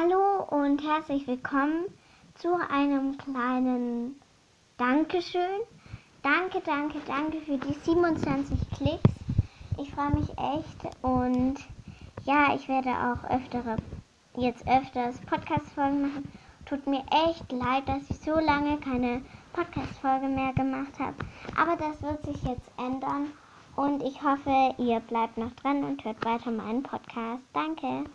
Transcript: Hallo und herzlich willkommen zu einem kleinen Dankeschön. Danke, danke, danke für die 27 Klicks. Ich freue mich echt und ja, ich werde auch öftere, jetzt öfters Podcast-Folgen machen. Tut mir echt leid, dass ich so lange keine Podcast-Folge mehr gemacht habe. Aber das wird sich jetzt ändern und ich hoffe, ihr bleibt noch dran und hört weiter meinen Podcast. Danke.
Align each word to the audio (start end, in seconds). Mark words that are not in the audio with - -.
Hallo 0.00 0.44
und 0.50 0.82
herzlich 0.82 1.26
willkommen 1.26 1.84
zu 2.34 2.54
einem 2.70 3.18
kleinen 3.18 4.18
Dankeschön. 4.78 5.60
Danke, 6.22 6.62
danke, 6.64 6.98
danke 7.06 7.40
für 7.40 7.58
die 7.58 7.74
27 7.74 8.58
Klicks. 8.70 9.14
Ich 9.78 9.92
freue 9.92 10.12
mich 10.12 10.30
echt 10.30 10.96
und 11.02 11.56
ja, 12.24 12.54
ich 12.54 12.66
werde 12.68 12.90
auch 12.90 13.28
öftere, 13.28 13.76
jetzt 14.36 14.66
öfters 14.66 15.18
Podcast-Folgen 15.26 16.00
machen. 16.00 16.32
Tut 16.64 16.86
mir 16.86 17.02
echt 17.28 17.52
leid, 17.52 17.86
dass 17.86 18.08
ich 18.08 18.20
so 18.20 18.38
lange 18.38 18.78
keine 18.78 19.20
Podcast-Folge 19.52 20.28
mehr 20.28 20.54
gemacht 20.54 20.98
habe. 20.98 21.16
Aber 21.58 21.76
das 21.76 22.00
wird 22.00 22.24
sich 22.24 22.42
jetzt 22.44 22.70
ändern 22.78 23.32
und 23.76 24.02
ich 24.02 24.22
hoffe, 24.22 24.74
ihr 24.78 25.00
bleibt 25.00 25.36
noch 25.36 25.52
dran 25.56 25.84
und 25.84 26.02
hört 26.04 26.24
weiter 26.24 26.50
meinen 26.52 26.82
Podcast. 26.82 27.44
Danke. 27.52 28.04